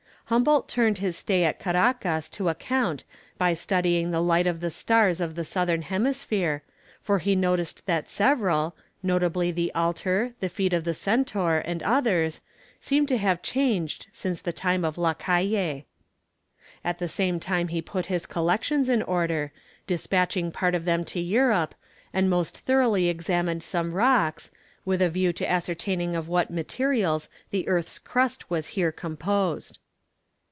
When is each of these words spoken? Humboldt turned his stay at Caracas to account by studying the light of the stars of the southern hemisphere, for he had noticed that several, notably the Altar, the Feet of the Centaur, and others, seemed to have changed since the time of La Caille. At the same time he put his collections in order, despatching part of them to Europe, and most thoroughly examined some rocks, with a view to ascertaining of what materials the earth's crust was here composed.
Humboldt 0.31 0.69
turned 0.69 0.99
his 0.99 1.17
stay 1.17 1.43
at 1.43 1.59
Caracas 1.59 2.29
to 2.29 2.47
account 2.47 3.03
by 3.37 3.53
studying 3.53 4.11
the 4.11 4.21
light 4.21 4.47
of 4.47 4.61
the 4.61 4.71
stars 4.71 5.19
of 5.19 5.35
the 5.35 5.43
southern 5.43 5.81
hemisphere, 5.81 6.63
for 7.01 7.19
he 7.19 7.31
had 7.31 7.39
noticed 7.39 7.85
that 7.85 8.07
several, 8.07 8.73
notably 9.03 9.51
the 9.51 9.73
Altar, 9.75 10.31
the 10.39 10.47
Feet 10.47 10.71
of 10.71 10.85
the 10.85 10.93
Centaur, 10.93 11.61
and 11.65 11.83
others, 11.83 12.39
seemed 12.79 13.09
to 13.09 13.17
have 13.17 13.41
changed 13.41 14.07
since 14.09 14.41
the 14.41 14.53
time 14.53 14.85
of 14.85 14.97
La 14.97 15.13
Caille. 15.15 15.81
At 16.81 16.99
the 16.99 17.09
same 17.09 17.37
time 17.37 17.67
he 17.67 17.81
put 17.81 18.05
his 18.05 18.25
collections 18.25 18.87
in 18.87 19.01
order, 19.01 19.51
despatching 19.85 20.49
part 20.49 20.73
of 20.75 20.85
them 20.85 21.03
to 21.07 21.19
Europe, 21.19 21.75
and 22.13 22.29
most 22.29 22.59
thoroughly 22.59 23.09
examined 23.09 23.63
some 23.63 23.91
rocks, 23.91 24.49
with 24.85 25.01
a 25.01 25.09
view 25.09 25.33
to 25.33 25.51
ascertaining 25.51 26.15
of 26.15 26.29
what 26.29 26.49
materials 26.49 27.27
the 27.49 27.67
earth's 27.67 27.99
crust 27.99 28.49
was 28.49 28.67
here 28.67 28.93
composed. 28.93 29.79